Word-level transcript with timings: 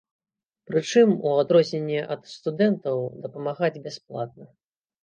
Прычым, 0.69 1.13
у 1.27 1.35
адрозненне 1.43 2.01
ад 2.17 2.21
студэнтаў, 2.33 2.97
дапамагаць 3.29 3.75
бясплатна. 3.87 4.55